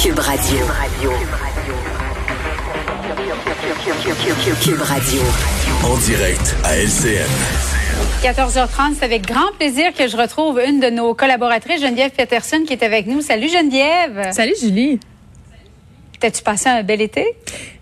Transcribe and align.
Cube 0.00 0.18
Radio. 0.18 0.58
Cube 4.62 4.80
Radio. 4.82 5.20
En 5.84 5.96
direct 5.98 6.56
à 6.64 6.76
LCN. 6.76 7.26
14h30, 8.22 8.94
c'est 8.98 9.04
avec 9.04 9.26
grand 9.26 9.52
plaisir 9.58 9.92
que 9.96 10.08
je 10.08 10.16
retrouve 10.16 10.60
une 10.66 10.80
de 10.80 10.90
nos 10.90 11.14
collaboratrices, 11.14 11.80
Geneviève 11.80 12.10
Peterson, 12.10 12.62
qui 12.66 12.72
est 12.72 12.82
avec 12.82 13.06
nous. 13.06 13.20
Salut 13.22 13.48
Geneviève. 13.48 14.30
Salut 14.32 14.54
Julie. 14.60 15.00
T'as-tu 16.20 16.42
passé 16.42 16.68
un 16.68 16.82
bel 16.82 17.00
été? 17.00 17.24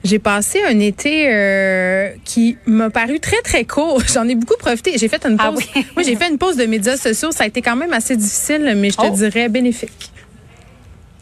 J'ai 0.04 0.18
passé 0.18 0.62
un 0.62 0.78
été 0.78 1.26
euh, 1.32 2.10
qui 2.24 2.56
m'a 2.66 2.90
paru 2.90 3.18
très 3.18 3.40
très 3.42 3.64
court. 3.64 4.00
J'en 4.12 4.28
ai 4.28 4.34
beaucoup 4.34 4.56
profité. 4.58 4.92
J'ai 4.98 5.08
fait 5.08 5.24
une 5.26 5.36
Ah 5.38 5.52
pause. 5.52 5.64
oui? 5.74 5.86
Moi, 5.96 6.02
j'ai 6.04 6.16
fait 6.16 6.28
une 6.28 6.36
pause 6.38 6.56
de 6.56 6.66
médias 6.66 6.96
sociaux. 6.96 7.30
Ça 7.32 7.44
a 7.44 7.46
été 7.46 7.62
quand 7.62 7.76
même 7.76 7.92
assez 7.94 8.14
difficile, 8.16 8.74
mais 8.76 8.90
je 8.90 8.96
te 8.96 9.06
Oh. 9.06 9.10
dirais 9.14 9.48
bénéfique. 9.48 10.10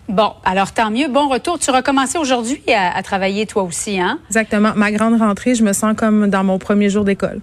Bon, 0.09 0.33
alors 0.45 0.73
tant 0.73 0.91
mieux. 0.91 1.09
Bon 1.09 1.29
retour. 1.29 1.59
Tu 1.59 1.71
recommençais 1.71 2.19
aujourd'hui 2.19 2.63
à, 2.69 2.95
à 2.95 3.03
travailler 3.03 3.47
toi 3.47 3.63
aussi, 3.63 3.99
hein? 3.99 4.19
Exactement. 4.29 4.73
Ma 4.77 4.93
grande 4.93 5.19
rentrée, 5.19 5.55
je 5.55 5.65
me 5.65 5.73
sens 5.73 5.95
comme 5.97 6.29
dans 6.29 6.45
mon 6.45 6.59
premier 6.59 6.91
jour 6.91 7.05
d'école. 7.05 7.41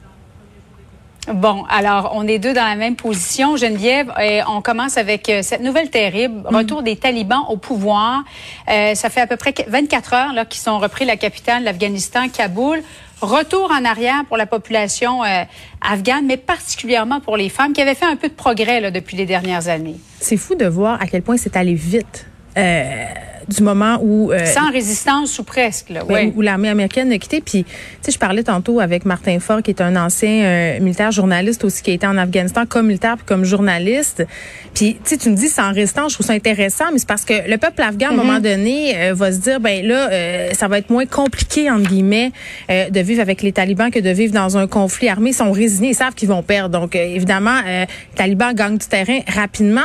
Bon, 1.31 1.65
alors 1.70 2.13
on 2.15 2.27
est 2.27 2.39
deux 2.39 2.53
dans 2.53 2.65
la 2.65 2.75
même 2.75 2.95
position, 2.95 3.55
Geneviève. 3.55 4.11
Et 4.21 4.41
on 4.47 4.61
commence 4.61 4.97
avec 4.97 5.29
euh, 5.29 5.41
cette 5.43 5.61
nouvelle 5.61 5.89
terrible, 5.89 6.41
retour 6.45 6.81
des 6.81 6.95
talibans 6.95 7.43
au 7.47 7.57
pouvoir. 7.57 8.23
Euh, 8.70 8.95
ça 8.95 9.09
fait 9.09 9.21
à 9.21 9.27
peu 9.27 9.37
près 9.37 9.53
24 9.67 10.13
heures 10.13 10.34
là 10.34 10.45
qu'ils 10.45 10.67
ont 10.70 10.79
repris 10.79 11.05
la 11.05 11.17
capitale, 11.17 11.63
l'Afghanistan, 11.63 12.27
Kaboul. 12.27 12.81
Retour 13.21 13.71
en 13.71 13.85
arrière 13.85 14.25
pour 14.27 14.35
la 14.35 14.48
population 14.48 15.23
euh, 15.23 15.43
afghane, 15.79 16.25
mais 16.25 16.37
particulièrement 16.37 17.20
pour 17.20 17.37
les 17.37 17.49
femmes 17.49 17.73
qui 17.73 17.81
avaient 17.81 17.93
fait 17.93 18.07
un 18.07 18.15
peu 18.15 18.29
de 18.29 18.34
progrès 18.34 18.81
là, 18.81 18.89
depuis 18.89 19.15
les 19.15 19.27
dernières 19.27 19.67
années. 19.67 19.98
C'est 20.20 20.37
fou 20.37 20.55
de 20.55 20.65
voir 20.65 20.99
à 20.99 21.05
quel 21.05 21.21
point 21.21 21.37
c'est 21.37 21.55
allé 21.55 21.75
vite. 21.75 22.25
Euh, 22.57 23.13
du 23.51 23.63
moment 23.63 23.99
où 24.01 24.31
euh, 24.31 24.45
Sans 24.45 24.71
résistance 24.71 25.37
ou 25.39 25.43
presque, 25.43 25.89
là. 25.89 26.03
Ben, 26.07 26.13
Ouais. 26.13 26.33
où 26.35 26.41
l'armée 26.41 26.69
américaine 26.69 27.12
a 27.12 27.17
quitté. 27.17 27.41
Puis, 27.41 27.63
tu 27.63 27.71
sais, 28.01 28.12
je 28.12 28.17
parlais 28.20 28.43
tantôt 28.43 28.79
avec 28.79 29.05
Martin 29.05 29.39
Faure, 29.39 29.62
qui 29.62 29.71
est 29.71 29.81
un 29.81 29.95
ancien 29.95 30.29
euh, 30.43 30.79
militaire 30.79 31.12
journaliste 31.12 31.63
aussi, 31.63 31.81
qui 31.84 31.91
a 31.91 31.93
été 31.93 32.07
en 32.07 32.17
Afghanistan 32.17 32.65
comme 32.67 32.87
militaire 32.87 33.15
puis 33.17 33.26
comme 33.26 33.43
journaliste. 33.45 34.26
Puis, 34.73 34.95
tu 35.03 35.09
sais, 35.11 35.17
tu 35.17 35.29
me 35.29 35.35
dis 35.35 35.48
sans 35.49 35.73
résistant, 35.73 36.07
je 36.09 36.15
trouve 36.15 36.26
ça 36.26 36.34
intéressant, 36.34 36.85
mais 36.91 36.99
c'est 36.99 37.07
parce 37.07 37.26
que 37.26 37.49
le 37.49 37.57
peuple 37.57 37.81
afghan, 37.81 38.07
à 38.07 38.11
un 38.13 38.15
moment 38.15 38.39
donné, 38.39 38.93
euh, 38.98 39.13
va 39.13 39.31
se 39.31 39.37
dire, 39.39 39.59
ben 39.59 39.85
là, 39.85 40.09
euh, 40.11 40.49
ça 40.54 40.67
va 40.67 40.77
être 40.77 40.89
moins 40.89 41.05
compliqué, 41.05 41.70
entre 41.70 41.89
guillemets, 41.89 42.31
de 42.70 42.99
vivre 43.01 43.21
avec 43.21 43.41
les 43.41 43.51
talibans 43.51 43.91
que 43.91 43.99
de 43.99 44.09
vivre 44.09 44.33
dans 44.33 44.57
un 44.57 44.67
conflit 44.67 45.09
armé. 45.09 45.31
Ils 45.31 45.33
sont 45.33 45.51
résignés, 45.51 45.89
ils 45.89 45.95
savent 45.95 46.13
qu'ils 46.15 46.29
vont 46.29 46.43
perdre. 46.43 46.79
Donc, 46.79 46.95
évidemment, 46.95 47.59
les 47.65 47.85
talibans 48.15 48.54
gagnent 48.54 48.77
du 48.77 48.87
terrain 48.87 49.20
rapidement. 49.27 49.81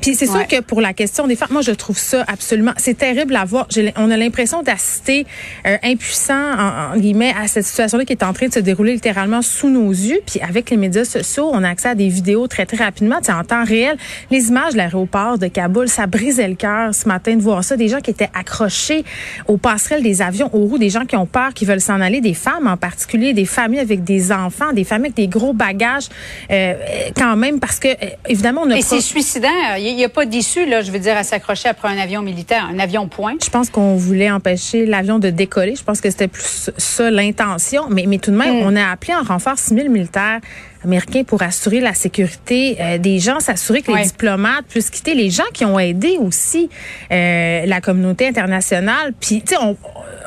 Puis, 0.00 0.14
c'est 0.14 0.26
sûr 0.26 0.36
Ouais. 0.36 0.46
que 0.46 0.60
pour 0.60 0.80
la 0.80 0.92
question 0.94 1.26
des 1.26 1.36
femmes, 1.36 1.48
moi, 1.52 1.62
je 1.62 1.72
trouve 1.72 1.98
ça 1.98 2.24
absolument, 2.26 2.72
c'est 2.76 2.94
terrible 3.14 3.36
à 3.36 3.44
voir. 3.44 3.66
On 3.96 4.10
a 4.10 4.16
l'impression 4.16 4.62
d'assister 4.62 5.26
euh, 5.66 5.76
impuissant, 5.82 6.34
en, 6.58 6.94
en 6.94 6.96
guillemets, 6.96 7.34
à 7.40 7.46
cette 7.48 7.64
situation-là 7.64 8.04
qui 8.04 8.12
est 8.12 8.22
en 8.22 8.32
train 8.32 8.48
de 8.48 8.52
se 8.52 8.60
dérouler 8.60 8.92
littéralement 8.94 9.42
sous 9.42 9.68
nos 9.68 9.90
yeux. 9.90 10.20
Puis 10.26 10.40
avec 10.40 10.70
les 10.70 10.76
médias 10.76 11.04
sociaux, 11.04 11.50
on 11.52 11.62
a 11.64 11.68
accès 11.68 11.88
à 11.88 11.94
des 11.94 12.08
vidéos 12.08 12.46
très, 12.46 12.66
très 12.66 12.84
rapidement, 12.84 13.18
tu 13.18 13.26
sais, 13.26 13.32
en 13.32 13.44
temps 13.44 13.64
réel. 13.64 13.96
Les 14.30 14.48
images 14.48 14.72
de 14.72 14.78
l'aéroport 14.78 15.38
de 15.38 15.46
Kaboul, 15.46 15.88
ça 15.88 16.06
brisait 16.06 16.48
le 16.48 16.54
cœur 16.54 16.94
ce 16.94 17.08
matin 17.08 17.34
de 17.36 17.42
voir 17.42 17.64
ça. 17.64 17.76
Des 17.76 17.88
gens 17.88 18.00
qui 18.00 18.10
étaient 18.10 18.30
accrochés 18.34 19.04
aux 19.48 19.56
passerelles 19.56 20.02
des 20.02 20.22
avions, 20.22 20.50
aux 20.52 20.64
roues, 20.66 20.78
des 20.78 20.90
gens 20.90 21.04
qui 21.06 21.16
ont 21.16 21.26
peur, 21.26 21.54
qui 21.54 21.64
veulent 21.64 21.80
s'en 21.80 22.00
aller, 22.00 22.20
des 22.20 22.34
femmes 22.34 22.66
en 22.66 22.76
particulier, 22.76 23.32
des 23.32 23.44
familles 23.44 23.80
avec 23.80 24.04
des 24.04 24.32
enfants, 24.32 24.72
des 24.72 24.84
familles 24.84 25.12
avec 25.12 25.16
des 25.16 25.28
gros 25.28 25.52
bagages, 25.52 26.08
euh, 26.50 26.74
quand 27.16 27.36
même, 27.36 27.60
parce 27.60 27.78
que, 27.78 27.88
euh, 27.88 28.08
évidemment, 28.28 28.62
on 28.64 28.70
a 28.70 28.76
Et 28.76 28.80
pas- 28.80 28.86
c'est 28.86 29.00
suicidaire. 29.00 29.78
Il 29.78 29.96
n'y 29.96 30.04
a 30.04 30.08
pas 30.08 30.26
d'issue, 30.26 30.66
là, 30.66 30.82
je 30.82 30.90
veux 30.90 30.98
dire, 30.98 31.16
à 31.16 31.22
s'accrocher 31.22 31.68
après 31.68 31.88
un 31.88 31.98
avion 31.98 32.22
militaire, 32.22 32.68
un 32.72 32.78
avion 32.78 32.89
point. 33.10 33.34
Je 33.42 33.50
pense 33.50 33.70
qu'on 33.70 33.96
voulait 33.96 34.30
empêcher 34.30 34.86
l'avion 34.86 35.18
de 35.18 35.30
décoller. 35.30 35.76
Je 35.76 35.82
pense 35.84 36.00
que 36.00 36.10
c'était 36.10 36.28
plus 36.28 36.70
ça 36.76 37.10
l'intention. 37.10 37.84
Mais, 37.90 38.04
mais 38.06 38.18
tout 38.18 38.30
de 38.30 38.36
même, 38.36 38.56
on 38.64 38.74
a 38.76 38.90
appelé 38.90 39.14
en 39.14 39.22
renfort 39.22 39.58
6 39.58 39.74
000 39.74 39.88
militaires 39.88 40.40
américains 40.84 41.24
pour 41.24 41.42
assurer 41.42 41.80
la 41.80 41.92
sécurité 41.94 42.76
euh, 42.80 42.96
des 42.98 43.18
gens, 43.18 43.38
s'assurer 43.40 43.82
que 43.82 43.92
Ouais. 43.92 44.00
les 44.00 44.06
diplomates 44.06 44.64
puissent 44.68 44.88
quitter, 44.90 45.14
les 45.14 45.28
gens 45.30 45.44
qui 45.52 45.64
ont 45.66 45.78
aidé 45.78 46.16
aussi 46.18 46.70
euh, 47.12 47.66
la 47.66 47.80
communauté 47.80 48.26
internationale. 48.28 49.12
Puis, 49.20 49.42
tu 49.42 49.54
sais, 49.54 49.60
on- 49.62 49.76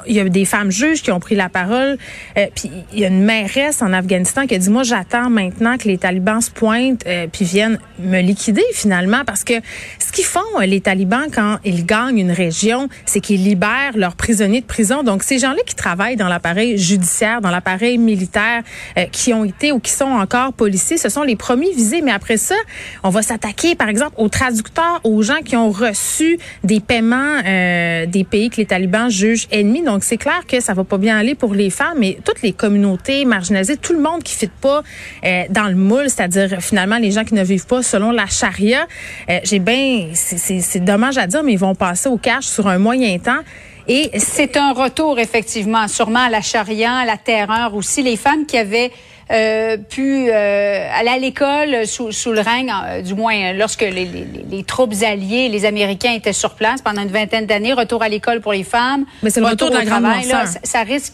il 0.07 0.15
y 0.15 0.19
a 0.19 0.29
des 0.29 0.45
femmes 0.45 0.71
juges 0.71 1.01
qui 1.01 1.11
ont 1.11 1.19
pris 1.19 1.35
la 1.35 1.49
parole. 1.49 1.97
Euh, 2.37 2.47
puis 2.55 2.69
il 2.93 2.99
y 2.99 3.05
a 3.05 3.07
une 3.07 3.23
mairesse 3.23 3.81
en 3.81 3.93
Afghanistan 3.93 4.47
qui 4.47 4.55
a 4.55 4.57
dit 4.57 4.69
moi 4.69 4.83
j'attends 4.83 5.29
maintenant 5.29 5.77
que 5.77 5.87
les 5.87 5.97
talibans 5.97 6.41
se 6.41 6.51
pointent 6.51 7.05
euh, 7.07 7.27
puis 7.31 7.45
viennent 7.45 7.79
me 7.99 8.21
liquider 8.21 8.63
finalement 8.73 9.23
parce 9.25 9.43
que 9.43 9.53
ce 9.99 10.11
qu'ils 10.11 10.25
font 10.25 10.39
euh, 10.59 10.65
les 10.65 10.81
talibans 10.81 11.27
quand 11.33 11.57
ils 11.63 11.85
gagnent 11.85 12.17
une 12.17 12.31
région, 12.31 12.89
c'est 13.05 13.19
qu'ils 13.19 13.43
libèrent 13.43 13.95
leurs 13.95 14.15
prisonniers 14.15 14.61
de 14.61 14.65
prison. 14.65 15.03
Donc 15.03 15.23
ces 15.23 15.39
gens-là 15.39 15.61
qui 15.65 15.75
travaillent 15.75 16.15
dans 16.15 16.27
l'appareil 16.27 16.77
judiciaire, 16.77 17.41
dans 17.41 17.49
l'appareil 17.49 17.97
militaire, 17.97 18.63
euh, 18.97 19.05
qui 19.11 19.33
ont 19.33 19.45
été 19.45 19.71
ou 19.71 19.79
qui 19.79 19.91
sont 19.91 20.05
encore 20.05 20.53
policiers, 20.53 20.97
ce 20.97 21.09
sont 21.09 21.23
les 21.23 21.35
premiers 21.35 21.71
visés. 21.71 22.01
Mais 22.01 22.11
après 22.11 22.37
ça, 22.37 22.55
on 23.03 23.09
va 23.09 23.21
s'attaquer 23.21 23.75
par 23.75 23.89
exemple 23.89 24.15
aux 24.17 24.29
traducteurs, 24.29 25.01
aux 25.03 25.21
gens 25.21 25.41
qui 25.43 25.55
ont 25.55 25.71
reçu 25.71 26.39
des 26.63 26.79
paiements 26.79 27.41
euh, 27.45 28.05
des 28.05 28.23
pays 28.23 28.49
que 28.49 28.57
les 28.57 28.65
talibans 28.65 29.09
jugent 29.09 29.47
ennemis. 29.51 29.81
C'est 30.01 30.17
clair 30.17 30.45
que 30.47 30.59
ça 30.59 30.73
va 30.73 30.83
pas 30.83 30.97
bien 30.97 31.17
aller 31.17 31.35
pour 31.35 31.53
les 31.53 31.69
femmes, 31.69 31.97
mais 31.99 32.17
toutes 32.23 32.41
les 32.41 32.53
communautés 32.53 33.25
marginalisées, 33.25 33.77
tout 33.77 33.93
le 33.93 34.01
monde 34.01 34.23
qui 34.23 34.33
fit 34.33 34.47
pas 34.47 34.81
euh, 35.25 35.43
dans 35.49 35.67
le 35.67 35.75
moule, 35.75 36.09
c'est-à-dire 36.09 36.61
finalement 36.61 36.97
les 36.97 37.11
gens 37.11 37.23
qui 37.23 37.33
ne 37.33 37.43
vivent 37.43 37.67
pas 37.67 37.83
selon 37.83 38.11
la 38.11 38.25
charia. 38.25 38.87
Euh, 39.29 39.39
J'ai 39.43 39.59
bien, 39.59 40.07
c'est 40.13 40.79
dommage 40.83 41.17
à 41.17 41.27
dire, 41.27 41.43
mais 41.43 41.53
ils 41.53 41.59
vont 41.59 41.75
passer 41.75 42.09
au 42.09 42.17
cash 42.17 42.45
sur 42.45 42.67
un 42.67 42.79
moyen 42.79 43.17
temps. 43.19 43.41
Et 43.87 44.11
C'est 44.17 44.55
un 44.55 44.71
retour, 44.71 45.19
effectivement, 45.19 45.87
sûrement 45.89 46.25
à 46.25 46.29
la 46.29 46.41
charia, 46.41 46.93
à 46.93 47.05
la 47.05 47.17
terreur 47.17 47.75
aussi. 47.75 48.01
Les 48.01 48.15
femmes 48.15 48.45
qui 48.45 48.57
avaient 48.57 48.91
euh, 49.33 49.77
pu 49.77 50.27
euh, 50.29 50.87
aller 50.97 51.09
à 51.09 51.17
l'école 51.17 51.87
sous, 51.87 52.11
sous 52.11 52.31
le 52.33 52.41
règne, 52.41 52.71
euh, 52.85 53.01
du 53.01 53.15
moins 53.15 53.53
lorsque 53.53 53.81
les, 53.81 53.91
les- 53.91 54.05
les- 54.05 54.45
les 54.49 54.63
troupes 54.63 54.93
alliées, 55.03 55.49
les 55.49 55.65
Américains 55.65 56.13
étaient 56.13 56.33
sur 56.33 56.51
place 56.51 56.81
pendant 56.81 57.01
une 57.01 57.09
vingtaine 57.09 57.45
d'années, 57.45 57.73
retour 57.73 58.03
à 58.03 58.09
l'école 58.09 58.41
pour 58.41 58.53
les 58.53 58.63
femmes. 58.63 59.05
Mais 59.23 59.29
c'est 59.29 59.39
le 59.39 59.47
retour 59.47 59.69
de 59.71 59.75
la 59.75 59.85
travail, 59.85 60.25
là, 60.27 60.45
ça, 60.45 60.59
ça 60.63 60.83
risque. 60.83 61.13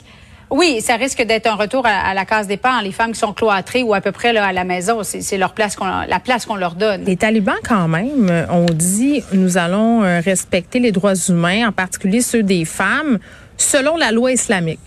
Oui, 0.52 0.82
ça 0.82 0.96
risque 0.96 1.22
d'être 1.22 1.46
un 1.46 1.54
retour 1.54 1.86
à, 1.86 1.92
à 1.92 2.14
la 2.16 2.26
case 2.26 2.48
départ. 2.48 2.82
Les 2.82 2.92
femmes 2.92 3.12
qui 3.12 3.20
sont 3.20 3.34
cloîtrées 3.34 3.84
ou 3.84 3.94
à 3.94 4.02
peu 4.02 4.12
près 4.12 4.34
là, 4.34 4.46
à 4.48 4.52
la 4.52 4.64
maison, 4.64 5.02
c'est 5.04 5.38
leur 5.38 5.54
place 5.54 5.76
qu'on 5.76 5.86
la 5.86 6.20
place 6.20 6.48
qu'on 6.48 6.56
leur 6.56 6.74
donne. 6.74 7.04
Les 7.06 7.18
talibans, 7.18 7.54
quand 7.68 7.88
même, 7.88 8.48
ont 8.50 8.66
dit 8.74 9.22
nous 9.32 9.58
allons 9.60 10.00
respecter 10.22 10.80
les 10.80 10.92
droits 10.92 11.14
humains, 11.30 11.68
en 11.68 11.72
particulier 11.72 12.22
ceux 12.22 12.42
des 12.42 12.66
femmes, 12.66 13.20
selon 13.58 13.96
la 13.96 14.12
loi 14.12 14.32
islamique. 14.32 14.80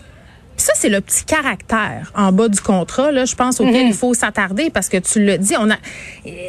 Ça, 0.62 0.72
c'est 0.76 0.88
le 0.88 1.00
petit 1.00 1.24
caractère 1.24 2.12
en 2.14 2.30
bas 2.30 2.48
du 2.48 2.60
contrat, 2.60 3.10
là, 3.10 3.24
je 3.24 3.34
pense, 3.34 3.60
auquel 3.60 3.86
il 3.88 3.94
faut 3.94 4.14
s'attarder 4.14 4.70
parce 4.70 4.88
que 4.88 4.96
tu 4.96 5.24
le 5.24 5.36
dis, 5.38 5.54
on 5.58 5.68
a 5.70 5.74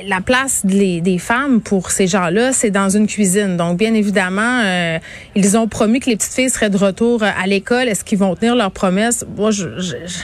la 0.06 0.22
place 0.22 0.63
des, 0.66 1.01
des 1.01 1.18
femmes 1.18 1.62
pour 1.62 1.90
ces 1.90 2.06
gens-là, 2.06 2.53
c'est 2.53 2.69
dans 2.69 2.90
une 2.90 3.07
cuisine. 3.07 3.57
Donc, 3.57 3.78
bien 3.78 3.94
évidemment, 3.96 4.62
euh, 4.63 5.00
ils 5.35 5.57
ont 5.57 5.68
promis 5.68 6.00
que 6.00 6.09
les 6.12 6.16
petites 6.16 6.34
filles 6.34 6.50
seraient 6.52 6.69
de 6.69 6.78
retour 6.78 7.23
euh, 7.23 7.29
à 7.41 7.47
l'école. 7.47 7.88
Est-ce 7.90 8.03
qu'ils 8.03 8.19
vont 8.19 8.35
tenir 8.35 8.56
leurs 8.56 8.69
promesses? 8.72 9.25
Moi, 9.35 9.50
je, 9.50 9.79
je- 9.79 9.96
je- 10.06 10.19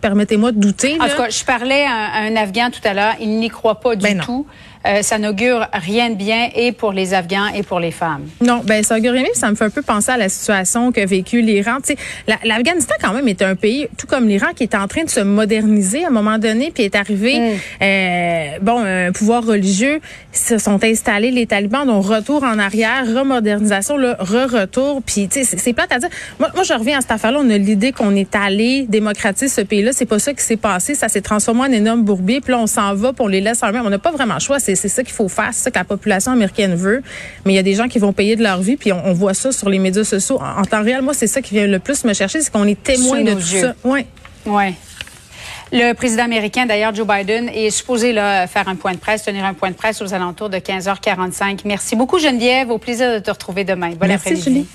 permettez-moi 0.00 0.50
de 0.50 0.58
douter. 0.58 0.96
En 1.00 1.04
là. 1.04 1.10
tout 1.10 1.16
cas, 1.22 1.30
je 1.30 1.44
parlais 1.44 1.84
à 1.84 1.90
un, 1.92 2.06
à 2.12 2.18
un 2.26 2.36
Afghan 2.36 2.70
tout 2.72 2.86
à 2.86 2.92
l'heure. 2.92 3.14
Il 3.20 3.38
n'y 3.38 3.48
croit 3.50 3.78
pas 3.80 3.94
du 3.94 4.02
Ben 4.02 4.18
non. 4.26 4.44
Euh, 4.86 5.02
ça 5.02 5.18
n'augure 5.18 5.66
rien 5.72 6.10
de 6.10 6.16
bien 6.16 6.48
et 6.56 6.72
pour 6.72 6.92
les 6.92 7.14
Afghans 7.14 7.48
et 7.54 7.62
pour 7.62 7.78
les 7.78 7.92
femmes. 7.92 8.26
Non, 8.40 8.62
ben 8.64 8.82
ça 8.82 8.96
augure 8.96 9.12
rien, 9.12 9.24
ça 9.34 9.48
me 9.50 9.54
fait 9.54 9.64
un 9.64 9.70
peu 9.70 9.82
penser 9.82 10.10
à 10.10 10.16
la 10.16 10.28
situation 10.28 10.90
qu'a 10.90 11.06
vécu 11.06 11.40
l'Iran. 11.40 11.76
Tu 11.84 11.92
sais, 11.94 11.96
la- 12.26 12.38
l'Afghanistan 12.44 12.94
quand 13.00 13.12
même 13.12 13.28
est 13.28 13.42
un 13.42 13.54
pays, 13.54 13.86
tout 13.96 14.06
comme 14.08 14.26
l'Iran, 14.28 14.48
qui 14.56 14.64
est 14.64 14.74
en 14.74 14.88
train 14.88 15.04
de 15.04 15.10
se 15.10 15.20
moderniser 15.20 16.04
à 16.04 16.08
un 16.08 16.10
moment 16.10 16.38
donné, 16.38 16.72
puis 16.74 16.82
est 16.84 16.96
arrivé, 16.96 17.38
Mm. 17.38 17.52
euh, 17.82 18.46
bon, 18.60 18.84
un 18.84 19.12
pouvoir 19.12 19.44
religieux, 19.44 20.00
se 20.32 20.58
sont 20.58 20.82
installés 20.82 21.30
les 21.30 21.46
talibans, 21.46 21.86
donc 21.86 22.04
retour 22.06 22.42
en 22.42 22.58
arrière, 22.58 23.04
remodernisation, 23.06 23.96
le 23.96 24.12
re-retour, 24.18 25.02
puis 25.04 25.28
tu 25.28 25.44
sais, 25.44 25.56
c'est- 25.58 25.72
plate 25.72 25.92
à 25.92 25.98
dire. 25.98 26.08
Moi, 26.38 26.50
moi, 26.54 26.64
je 26.64 26.72
reviens 26.74 26.98
à 26.98 27.00
cette 27.00 27.12
affaire-là, 27.12 27.38
on 27.42 27.48
a 27.50 27.56
l'idée 27.56 27.92
qu'on 27.92 28.14
est 28.14 28.34
allé 28.34 28.84
démocratiser 28.88 29.48
ce 29.48 29.60
pays-là, 29.62 29.92
c'est 29.92 30.06
pas 30.06 30.18
ça 30.18 30.34
qui 30.34 30.42
s'est 30.42 30.56
passé, 30.56 30.94
ça 30.94 31.08
s'est 31.08 31.20
transformé 31.22 31.60
en 31.62 31.72
énorme 31.72 32.02
bourbier, 32.02 32.40
puis 32.40 32.52
là 32.52 32.58
on 32.58 32.66
s'en 32.66 32.94
va, 32.94 33.12
puis 33.12 33.22
on 33.24 33.28
les 33.28 33.40
laisse 33.40 33.62
en 33.62 33.72
main. 33.72 33.82
On 33.84 33.90
n'a 33.90 33.98
pas 33.98 34.10
vraiment 34.10 34.34
le 34.34 34.40
choix, 34.40 34.58
c'est 34.58 34.71
c'est 34.74 34.88
ça 34.88 35.02
qu'il 35.02 35.12
faut 35.14 35.28
faire, 35.28 35.50
c'est 35.52 35.64
ça 35.64 35.70
que 35.70 35.78
la 35.78 35.84
population 35.84 36.32
américaine 36.32 36.74
veut. 36.74 37.02
Mais 37.44 37.52
il 37.52 37.56
y 37.56 37.58
a 37.58 37.62
des 37.62 37.74
gens 37.74 37.88
qui 37.88 37.98
vont 37.98 38.12
payer 38.12 38.36
de 38.36 38.42
leur 38.42 38.60
vie, 38.60 38.76
puis 38.76 38.92
on, 38.92 39.06
on 39.06 39.12
voit 39.12 39.34
ça 39.34 39.52
sur 39.52 39.68
les 39.68 39.78
médias 39.78 40.04
sociaux. 40.04 40.40
En, 40.40 40.60
en 40.60 40.64
temps 40.64 40.82
réel, 40.82 41.02
moi, 41.02 41.14
c'est 41.14 41.26
ça 41.26 41.42
qui 41.42 41.54
vient 41.54 41.66
le 41.66 41.78
plus 41.78 42.04
me 42.04 42.12
chercher, 42.14 42.40
c'est 42.40 42.52
qu'on 42.52 42.66
est 42.66 42.82
témoin 42.82 43.22
de 43.22 43.32
tout 43.32 43.38
yeux. 43.38 43.60
ça. 43.60 43.74
Ouais. 43.84 44.06
Ouais. 44.46 44.74
Le 45.74 45.94
président 45.94 46.24
américain, 46.24 46.66
d'ailleurs, 46.66 46.94
Joe 46.94 47.06
Biden, 47.06 47.48
est 47.48 47.70
supposé 47.70 48.12
là, 48.12 48.46
faire 48.46 48.68
un 48.68 48.76
point 48.76 48.92
de 48.92 48.98
presse, 48.98 49.22
tenir 49.22 49.44
un 49.44 49.54
point 49.54 49.70
de 49.70 49.74
presse 49.74 50.02
aux 50.02 50.12
alentours 50.12 50.50
de 50.50 50.58
15h45. 50.58 51.60
Merci 51.64 51.96
beaucoup, 51.96 52.18
Geneviève. 52.18 52.70
Au 52.70 52.76
plaisir 52.76 53.14
de 53.14 53.18
te 53.20 53.30
retrouver 53.30 53.64
demain. 53.64 53.90
Bon 53.90 54.06
Merci, 54.06 54.28
après-midi. 54.28 54.42
Julie. 54.42 54.66